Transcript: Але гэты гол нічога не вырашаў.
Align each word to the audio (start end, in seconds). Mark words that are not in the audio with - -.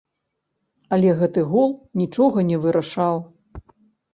Але 0.95 1.09
гэты 1.19 1.43
гол 1.51 1.69
нічога 2.03 2.47
не 2.49 2.57
вырашаў. 2.65 3.15